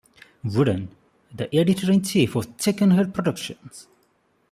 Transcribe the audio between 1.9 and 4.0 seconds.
in Chief of Chickenhead Productions.